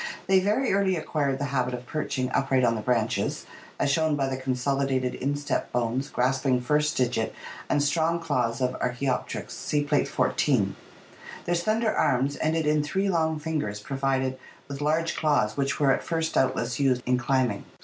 They 0.25 0.39
very 0.39 0.73
early 0.73 0.95
acquired 0.95 1.37
the 1.37 1.45
habit 1.53 1.75
of 1.75 1.85
perching 1.85 2.31
upright 2.31 2.63
on 2.63 2.73
the 2.73 2.81
branches, 2.81 3.45
as 3.79 3.91
shown 3.91 4.15
by 4.15 4.29
the 4.29 4.35
consolidated 4.37 5.13
instep 5.13 5.71
bones, 5.71 6.09
grasping 6.09 6.59
first 6.61 6.97
digit 6.97 7.35
and 7.69 7.83
strong 7.83 8.19
claws 8.19 8.61
of 8.61 8.71
Arckaopteryx 8.79 9.51
(see 9.51 9.83
Plate 9.83 10.07
XIV). 10.11 10.73
Their 11.45 11.53
slender 11.53 11.93
arms 11.95 12.35
ended 12.41 12.65
S3 12.65 12.65
6 12.65 12.65
ORGANIC 12.65 12.65
EVOLUTION 12.75 12.77
in 12.79 12.83
three 12.83 13.09
long 13.09 13.39
fingers 13.39 13.79
provided 13.79 14.39
with 14.67 14.81
large 14.81 15.15
claws 15.15 15.55
which 15.55 15.79
were 15.79 15.91
at 15.91 16.01
first 16.01 16.33
doubtless 16.33 16.79
used 16.79 17.03
in 17.05 17.19
climbing. 17.19 17.63